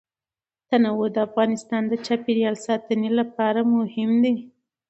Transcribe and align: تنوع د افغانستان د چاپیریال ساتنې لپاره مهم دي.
تنوع 0.69 1.07
د 1.15 1.17
افغانستان 1.27 1.81
د 1.87 1.93
چاپیریال 2.05 2.55
ساتنې 2.67 3.09
لپاره 3.19 3.59
مهم 3.75 4.11
دي. 4.23 4.35